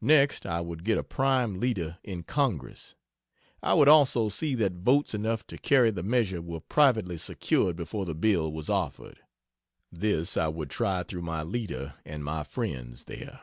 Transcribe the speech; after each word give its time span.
Next 0.00 0.46
I 0.46 0.62
would 0.62 0.82
get 0.82 0.96
a 0.96 1.04
prime 1.04 1.60
leader 1.60 1.98
in 2.02 2.22
Congress: 2.22 2.94
I 3.62 3.74
would 3.74 3.86
also 3.86 4.30
see 4.30 4.54
that 4.54 4.76
votes 4.82 5.12
enough 5.12 5.46
to 5.48 5.58
carry 5.58 5.90
the 5.90 6.02
measure 6.02 6.40
were 6.40 6.60
privately 6.60 7.18
secured 7.18 7.76
before 7.76 8.06
the 8.06 8.14
bill 8.14 8.50
was 8.50 8.70
offered. 8.70 9.20
This 9.92 10.38
I 10.38 10.48
would 10.48 10.70
try 10.70 11.02
through 11.02 11.20
my 11.20 11.42
leader 11.42 11.96
and 12.06 12.24
my 12.24 12.44
friends 12.44 13.04
there. 13.04 13.42